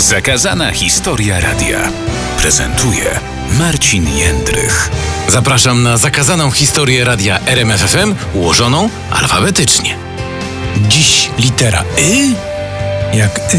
[0.00, 1.92] Zakazana historia radia
[2.38, 3.20] prezentuje
[3.58, 4.90] Marcin Jędrych.
[5.28, 9.96] Zapraszam na zakazaną historię radia RMFFM ułożoną alfabetycznie.
[10.88, 12.34] Dziś litera Y
[13.16, 13.58] jak Y.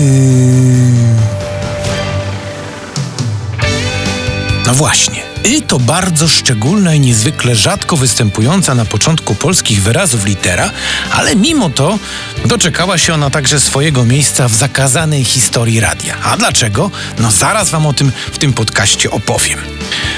[4.65, 5.30] No właśnie.
[5.43, 10.71] Y to bardzo szczególna i niezwykle rzadko występująca na początku polskich wyrazów litera,
[11.11, 11.99] ale mimo to
[12.45, 16.17] doczekała się ona także swojego miejsca w zakazanej historii radia.
[16.23, 16.91] A dlaczego?
[17.19, 19.59] No zaraz wam o tym w tym podcaście opowiem.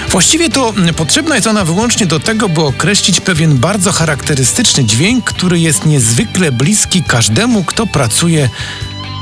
[0.09, 5.59] Właściwie to potrzebna jest ona wyłącznie do tego, by określić pewien bardzo charakterystyczny dźwięk, który
[5.59, 8.49] jest niezwykle bliski każdemu, kto pracuje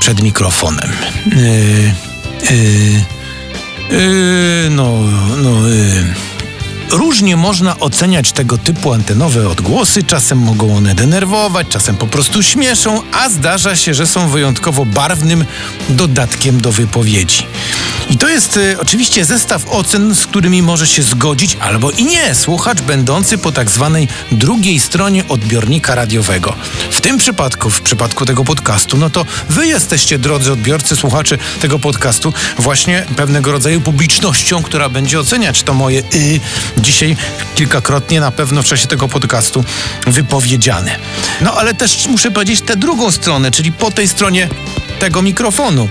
[0.00, 0.92] przed mikrofonem.
[1.26, 1.94] Yy,
[2.56, 3.21] yy.
[3.92, 5.02] Yy, no,
[5.36, 5.68] no.
[5.68, 6.21] Yy.
[6.92, 10.02] Różnie można oceniać tego typu antenowe odgłosy.
[10.02, 15.44] Czasem mogą one denerwować, czasem po prostu śmieszą, a zdarza się, że są wyjątkowo barwnym
[15.88, 17.46] dodatkiem do wypowiedzi.
[18.10, 22.34] I to jest y, oczywiście zestaw ocen, z którymi może się zgodzić albo i nie
[22.34, 26.54] słuchacz będący po tak zwanej drugiej stronie odbiornika radiowego.
[26.90, 31.78] W tym przypadku, w przypadku tego podcastu, no to wy jesteście, drodzy odbiorcy, słuchacze tego
[31.78, 36.40] podcastu, właśnie pewnego rodzaju publicznością, która będzie oceniać to moje y
[36.82, 37.16] dzisiaj
[37.54, 39.64] kilkakrotnie na pewno w czasie tego podcastu
[40.06, 40.96] wypowiedziane.
[41.40, 44.48] No ale też muszę powiedzieć tę drugą stronę, czyli po tej stronie
[44.98, 45.88] tego mikrofonu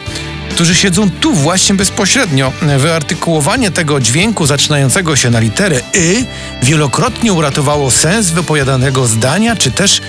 [0.52, 2.52] którzy siedzą tu właśnie bezpośrednio.
[2.78, 6.26] Wyartykułowanie tego dźwięku zaczynającego się na literę y
[6.64, 10.02] wielokrotnie uratowało sens wypowiadanego zdania, czy też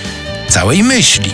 [0.49, 1.33] całej myśli.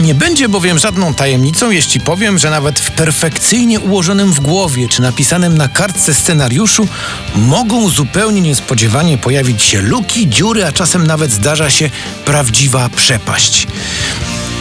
[0.00, 5.02] Nie będzie bowiem żadną tajemnicą, jeśli powiem, że nawet w perfekcyjnie ułożonym w głowie czy
[5.02, 6.88] napisanym na kartce scenariuszu
[7.36, 11.90] mogą zupełnie niespodziewanie pojawić się luki, dziury, a czasem nawet zdarza się
[12.24, 13.66] prawdziwa przepaść.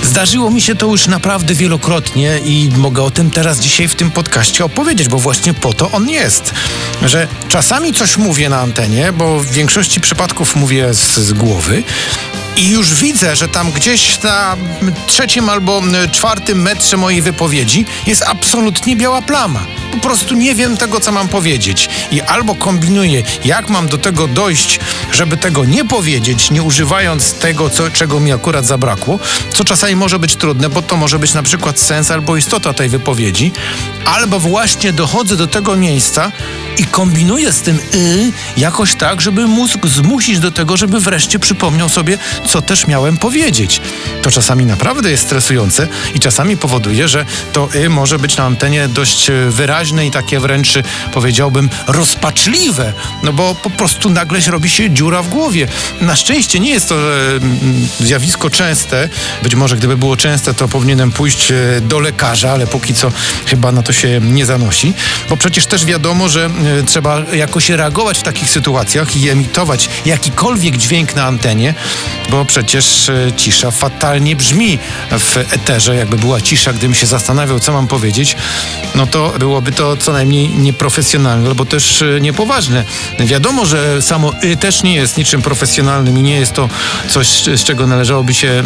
[0.04, 4.12] Zdarzyło mi się to już naprawdę wielokrotnie i mogę o tym teraz dzisiaj w tym
[4.12, 6.54] podcaście opowiedzieć, bo właśnie po to on jest.
[7.02, 11.84] Że czasami coś mówię na antenie, bo w większości przypadków mówię z, z głowy,
[12.58, 14.58] i już widzę, że tam gdzieś na
[15.08, 15.82] trzecim albo
[16.12, 19.66] czwartym metrze mojej wypowiedzi jest absolutnie biała plama.
[19.92, 21.90] Po prostu nie wiem tego, co mam powiedzieć.
[22.12, 24.80] I albo kombinuję, jak mam do tego dojść,
[25.12, 29.20] żeby tego nie powiedzieć, nie używając tego, co, czego mi akurat zabrakło,
[29.54, 32.90] co czasami może być trudne, bo to może być na przykład sens albo istota tej
[32.90, 33.52] wypowiedzi,
[34.06, 36.32] albo właśnie dochodzę do tego miejsca
[36.78, 41.90] i kombinuję z tym y jakoś tak, żeby mózg zmusić do tego, żeby wreszcie przypomniał
[41.90, 42.18] sobie,
[42.48, 43.82] co też miałem powiedzieć.
[44.22, 48.88] To czasami naprawdę jest stresujące i czasami powoduje, że to y może być na antenie
[48.88, 50.74] dość e, wyraźne i takie wręcz
[51.14, 55.68] powiedziałbym rozpaczliwe, no bo po prostu nagle robi się dziura w głowie.
[56.02, 57.00] Na szczęście nie jest to e,
[58.00, 59.10] zjawisko częste.
[59.44, 63.12] Być może gdyby było częste, to powinienem pójść e, do lekarza, ale póki co
[63.46, 64.94] chyba na to się nie zanosi,
[65.30, 66.50] bo przecież też wiadomo, że
[66.86, 71.74] trzeba jakoś reagować w takich sytuacjach i emitować jakikolwiek dźwięk na antenie,
[72.30, 74.80] bo przecież e, cisza fatalnie brzmi
[75.20, 75.96] w eterze.
[75.96, 78.36] Jakby była cisza, gdybym się zastanawiał, co mam powiedzieć,
[78.96, 82.84] no to byłoby to co najmniej nieprofesjonalne albo też e, niepoważne.
[83.20, 86.70] Wiadomo, że samo y też nie jest niczym profesjonalnym i nie jest to
[87.10, 88.64] coś, z czego należałoby się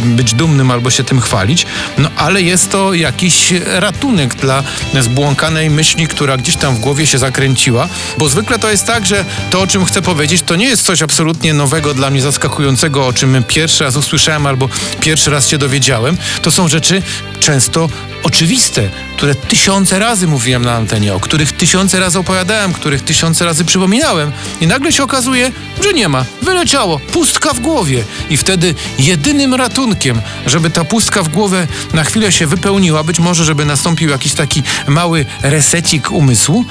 [0.00, 1.66] być dumnym albo się tym chwalić,
[1.98, 4.62] no ale jest to jakiś ratunek dla
[5.00, 9.24] zbłąkanej myśli, która gdzieś tam w głowie się zakręciła, bo zwykle to jest tak, że
[9.50, 13.12] to, o czym chcę powiedzieć, to nie jest coś absolutnie nowego dla mnie zaskakującego, o
[13.12, 14.68] czym pierwszy raz usłyszałem albo
[15.00, 17.02] pierwszy raz się dowiedziałem, to są rzeczy
[17.40, 17.88] często
[18.22, 23.64] oczywiste, które tysiące razy mówiłem na antenie, o których tysiące razy opowiadałem, których tysiące razy
[23.64, 25.52] przypominałem i nagle się okazuje,
[25.84, 26.24] że nie ma.
[26.42, 26.98] Wyleciało.
[26.98, 28.04] Pustka w głowie.
[28.30, 33.44] I wtedy jedynym ratunkiem, żeby ta pustka w głowie na chwilę się wypełniła, być może,
[33.44, 36.64] żeby nastąpił jakiś taki mały resecik umysłu,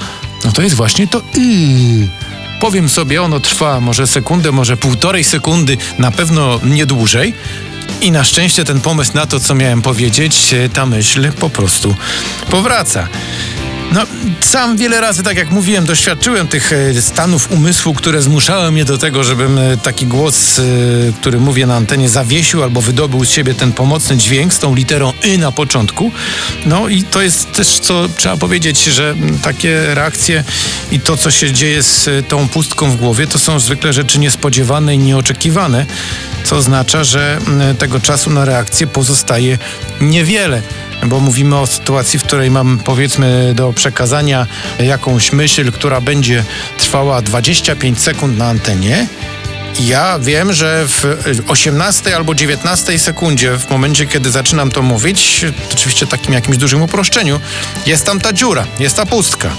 [0.44, 2.08] no to jest właśnie to yy.
[2.60, 7.34] Powiem sobie, ono trwa może sekundę, może półtorej sekundy, na pewno nie dłużej.
[8.00, 11.94] I na szczęście ten pomysł na to, co miałem powiedzieć, ta myśl po prostu
[12.50, 13.08] powraca.
[13.92, 14.02] No,
[14.40, 18.98] sam wiele razy, tak jak mówiłem, doświadczyłem tych e, stanów umysłu, które zmuszały mnie do
[18.98, 20.62] tego, żebym e, taki głos, e,
[21.20, 25.12] który mówię na antenie, zawiesił albo wydobył z siebie ten pomocny dźwięk z tą literą
[25.24, 26.12] y na początku.
[26.66, 30.44] No i to jest też, co trzeba powiedzieć, że takie reakcje
[30.90, 34.94] i to, co się dzieje z tą pustką w głowie, to są zwykle rzeczy niespodziewane
[34.94, 35.86] i nieoczekiwane,
[36.44, 37.38] co oznacza, że
[37.78, 39.58] tego czasu na reakcję pozostaje
[40.00, 40.62] niewiele
[41.06, 44.46] bo mówimy o sytuacji, w której mam powiedzmy do przekazania
[44.78, 46.44] jakąś myśl, która będzie
[46.78, 49.06] trwała 25 sekund na antenie
[49.80, 51.04] Ja wiem, że w
[51.48, 57.40] 18 albo 19 sekundzie, w momencie, kiedy zaczynam to mówić, oczywiście takim jakimś dużym uproszczeniu,
[57.86, 59.50] jest tam ta dziura, jest ta pustka.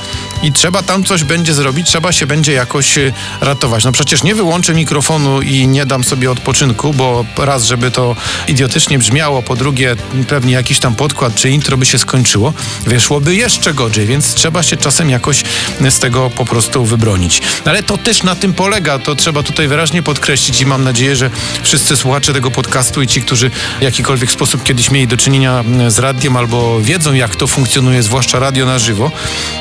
[0.44, 3.84] I trzeba tam coś będzie zrobić, trzeba się będzie jakoś y, ratować.
[3.84, 8.16] No przecież nie wyłączę mikrofonu i nie dam sobie odpoczynku, bo raz, żeby to
[8.48, 9.96] idiotycznie brzmiało, po drugie
[10.28, 12.54] pewnie jakiś tam podkład czy intro by się skończyło,
[12.86, 15.44] wyszłoby jeszcze gorzej, więc trzeba się czasem jakoś
[15.90, 17.42] z tego po prostu wybronić.
[17.66, 21.30] Ale to też na tym polega, to trzeba tutaj wyraźnie podkreślić i mam nadzieję, że
[21.64, 26.00] wszyscy słuchacze tego podcastu i ci, którzy w jakikolwiek sposób kiedyś mieli do czynienia z
[26.00, 29.12] radiem albo wiedzą, jak to funkcjonuje, zwłaszcza radio na żywo,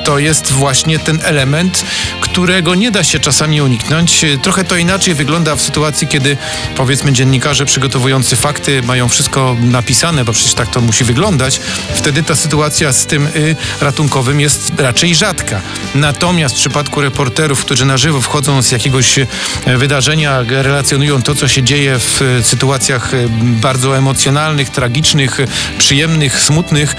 [0.04, 0.67] to jest właśnie
[1.04, 1.84] ten element,
[2.20, 4.24] którego nie da się czasami uniknąć.
[4.42, 6.36] Trochę to inaczej wygląda w sytuacji, kiedy
[6.76, 11.60] powiedzmy dziennikarze przygotowujący fakty mają wszystko napisane, bo przecież tak to musi wyglądać.
[11.94, 15.60] Wtedy ta sytuacja z tym y, ratunkowym jest raczej rzadka.
[15.94, 19.26] Natomiast w przypadku reporterów, którzy na żywo wchodzą z jakiegoś y,
[19.66, 25.38] wydarzenia, relacjonują to, co się dzieje w y, sytuacjach bardzo emocjonalnych, tragicznych,
[25.78, 26.96] przyjemnych, smutnych,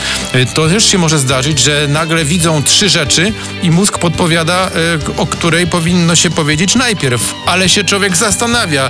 [0.53, 3.33] to też się może zdarzyć, że nagle widzą trzy rzeczy
[3.63, 4.69] i mózg podpowiada,
[5.17, 8.89] o której powinno się powiedzieć najpierw, ale się człowiek zastanawia,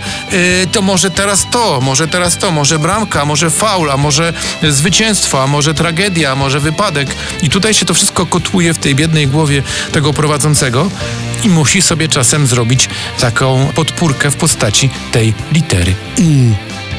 [0.71, 4.33] to może teraz to, może teraz to, może bramka, może faul, a może
[4.63, 7.15] zwycięstwo, a może tragedia, a może wypadek.
[7.41, 10.91] I tutaj się to wszystko kotłuje w tej biednej głowie tego prowadzącego
[11.43, 12.89] i musi sobie czasem zrobić
[13.19, 15.95] taką podpórkę w postaci tej litery.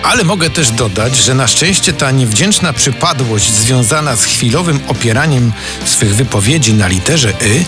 [0.03, 5.53] Ale mogę też dodać, że na szczęście ta niewdzięczna przypadłość związana z chwilowym opieraniem
[5.85, 7.65] swych wypowiedzi na literze Y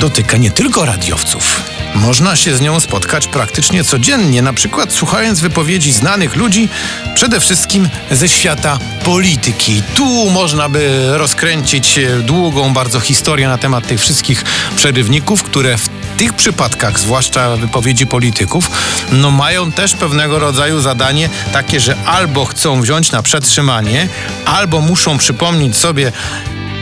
[0.00, 1.62] dotyka nie tylko radiowców.
[1.94, 6.68] Można się z nią spotkać praktycznie codziennie, na przykład słuchając wypowiedzi znanych ludzi,
[7.14, 9.82] przede wszystkim ze świata polityki.
[9.94, 14.44] Tu można by rozkręcić długą bardzo historię na temat tych wszystkich
[14.76, 15.88] przerywników, które w
[16.18, 18.70] tych przypadkach, zwłaszcza wypowiedzi polityków,
[19.12, 24.08] no mają też pewnego rodzaju zadanie takie, że albo chcą wziąć na przetrzymanie,
[24.44, 26.12] albo muszą przypomnieć sobie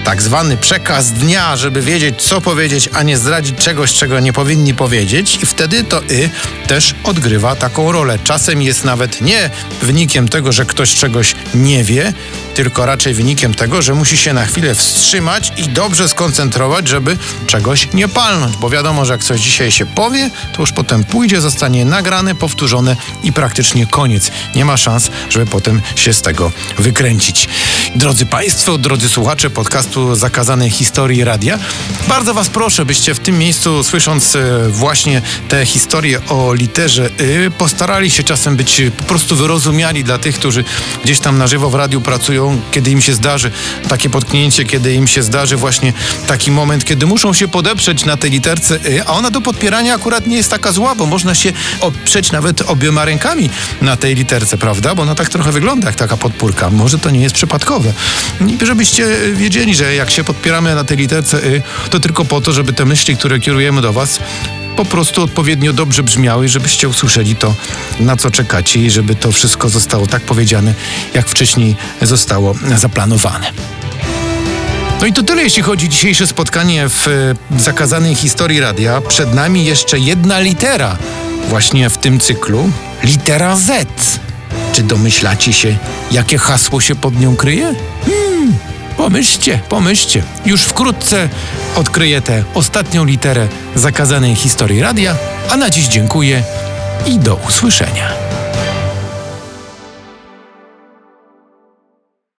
[0.04, 4.74] tak zwany przekaz dnia, żeby wiedzieć, co powiedzieć, a nie zdradzić czegoś, czego nie powinni
[4.74, 6.30] powiedzieć, i wtedy to y
[6.66, 8.18] też odgrywa taką rolę.
[8.24, 9.50] Czasem jest nawet nie
[9.82, 12.12] wynikiem tego, że ktoś czegoś nie wie,
[12.56, 17.16] tylko raczej wynikiem tego, że musi się na chwilę wstrzymać i dobrze skoncentrować, żeby
[17.46, 21.40] czegoś nie palnąć, bo wiadomo, że jak coś dzisiaj się powie, to już potem pójdzie,
[21.40, 24.30] zostanie nagrane, powtórzone i praktycznie koniec.
[24.54, 27.48] Nie ma szans, żeby potem się z tego wykręcić.
[27.94, 31.58] Drodzy Państwo, drodzy słuchacze podcastu Zakazanej Historii Radia,
[32.08, 37.50] bardzo Was proszę, byście w tym miejscu, słysząc e, właśnie te historie o literze Y,
[37.50, 40.64] postarali się czasem być po prostu wyrozumiali dla tych, którzy
[41.04, 43.50] gdzieś tam na żywo w radiu pracują, kiedy im się zdarzy
[43.88, 45.92] takie potknięcie, kiedy im się zdarzy właśnie
[46.26, 50.26] taki moment, kiedy muszą się podeprzeć na tej literce Y, a ona do podpierania akurat
[50.26, 53.50] nie jest taka zła, bo można się oprzeć nawet obiema rękami
[53.82, 54.94] na tej literce, prawda?
[54.94, 56.70] Bo ona tak trochę wygląda jak taka podpórka.
[56.70, 57.92] Może to nie jest przypadkowe.
[58.40, 62.52] I żebyście wiedzieli, że jak się podpieramy na tej literce Y, to tylko po to,
[62.52, 64.18] żeby te myśli, które kierujemy do Was,
[64.76, 67.54] po prostu odpowiednio dobrze brzmiały, żebyście usłyszeli to,
[68.00, 70.74] na co czekacie i żeby to wszystko zostało tak powiedziane,
[71.14, 73.52] jak wcześniej zostało zaplanowane.
[75.00, 79.00] No i to tyle, jeśli chodzi o dzisiejsze spotkanie w e, zakazanej historii radia.
[79.00, 80.96] Przed nami jeszcze jedna litera
[81.48, 82.70] właśnie w tym cyklu.
[83.02, 83.86] Litera Z.
[84.72, 85.76] Czy domyślacie się,
[86.10, 87.74] jakie hasło się pod nią kryje?
[88.04, 88.54] Hmm,
[89.06, 90.22] pomyślcie, pomyślcie.
[90.46, 91.28] Już wkrótce
[91.74, 95.16] odkryję tę ostatnią literę zakazanej historii radia,
[95.50, 96.42] a na dziś dziękuję
[97.06, 98.08] i do usłyszenia.